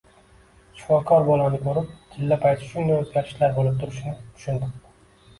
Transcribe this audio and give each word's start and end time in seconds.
Shifokor 0.77 1.25
bolani 1.25 1.59
ko`rib, 1.65 1.91
chilla 2.15 2.37
payti 2.45 2.69
shunday 2.69 2.97
o`zgarishlar 3.09 3.53
bo`lib 3.59 3.77
turishini 3.83 4.15
tushuntirdi 4.39 4.71